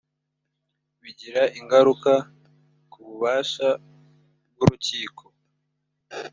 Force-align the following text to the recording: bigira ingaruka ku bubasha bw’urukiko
bigira 1.01 1.43
ingaruka 1.59 2.11
ku 2.91 2.97
bubasha 3.07 3.69
bw’urukiko 4.51 5.23